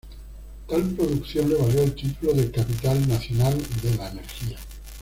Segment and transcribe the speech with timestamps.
[0.67, 4.57] Tal producción le valió el título de "Capital Nacional de la Energía".